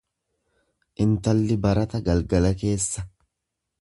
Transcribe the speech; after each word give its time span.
Intalli 1.05 1.59
barata 1.67 2.01
galgala 2.09 2.51
keessa. 2.63 3.09